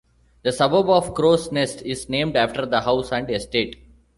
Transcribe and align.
The 0.41 0.51
suburb 0.51 0.89
of 0.89 1.13
Crows 1.13 1.51
Nest 1.51 1.83
is 1.83 2.09
named 2.09 2.35
after 2.35 2.65
the 2.65 2.81
house 2.81 3.11
and 3.11 3.29
estate. 3.29 3.75